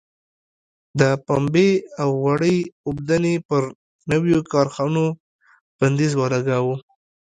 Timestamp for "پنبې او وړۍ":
1.25-2.57